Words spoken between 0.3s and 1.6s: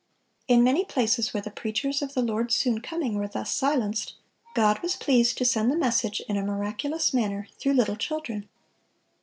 In many places where the